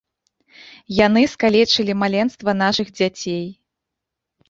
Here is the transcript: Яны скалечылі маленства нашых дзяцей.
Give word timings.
Яны 1.05 1.21
скалечылі 1.35 1.99
маленства 2.01 2.51
нашых 2.65 2.87
дзяцей. 2.99 3.43